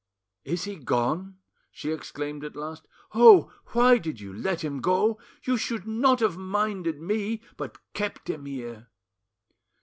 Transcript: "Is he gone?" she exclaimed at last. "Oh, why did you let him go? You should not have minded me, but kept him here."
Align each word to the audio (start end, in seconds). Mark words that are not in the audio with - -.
"Is 0.43 0.63
he 0.63 0.77
gone?" 0.77 1.37
she 1.69 1.91
exclaimed 1.91 2.43
at 2.43 2.55
last. 2.55 2.87
"Oh, 3.13 3.53
why 3.67 3.99
did 3.99 4.19
you 4.19 4.33
let 4.33 4.63
him 4.63 4.81
go? 4.81 5.19
You 5.43 5.57
should 5.57 5.85
not 5.85 6.21
have 6.21 6.37
minded 6.37 6.99
me, 6.99 7.41
but 7.55 7.77
kept 7.93 8.27
him 8.27 8.47
here." 8.47 8.87